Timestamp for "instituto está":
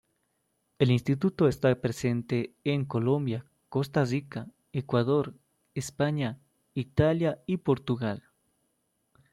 0.89-1.79